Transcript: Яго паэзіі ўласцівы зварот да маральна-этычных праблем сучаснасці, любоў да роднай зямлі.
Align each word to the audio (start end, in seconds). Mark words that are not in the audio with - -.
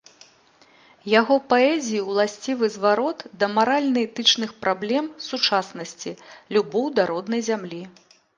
Яго 1.19 1.35
паэзіі 1.51 2.01
ўласцівы 2.11 2.69
зварот 2.75 3.19
да 3.43 3.51
маральна-этычных 3.59 4.57
праблем 4.65 5.11
сучаснасці, 5.29 6.17
любоў 6.59 6.85
да 6.99 7.03
роднай 7.15 7.41
зямлі. 7.51 7.83